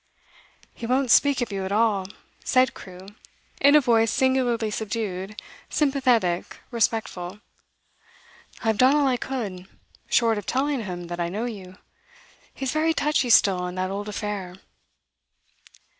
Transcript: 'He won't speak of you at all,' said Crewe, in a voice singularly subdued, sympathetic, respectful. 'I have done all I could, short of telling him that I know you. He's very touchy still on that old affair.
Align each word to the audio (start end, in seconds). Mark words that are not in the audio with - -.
'He 0.73 0.87
won't 0.87 1.11
speak 1.11 1.41
of 1.41 1.51
you 1.51 1.63
at 1.63 1.71
all,' 1.71 2.07
said 2.43 2.73
Crewe, 2.73 3.09
in 3.59 3.75
a 3.75 3.79
voice 3.81 4.09
singularly 4.09 4.71
subdued, 4.71 5.39
sympathetic, 5.69 6.57
respectful. 6.71 7.39
'I 8.63 8.67
have 8.67 8.77
done 8.79 8.95
all 8.95 9.05
I 9.07 9.17
could, 9.17 9.67
short 10.09 10.39
of 10.39 10.47
telling 10.47 10.85
him 10.85 11.03
that 11.05 11.19
I 11.19 11.29
know 11.29 11.45
you. 11.45 11.77
He's 12.51 12.71
very 12.71 12.95
touchy 12.95 13.29
still 13.29 13.59
on 13.59 13.75
that 13.75 13.91
old 13.91 14.09
affair. 14.09 14.55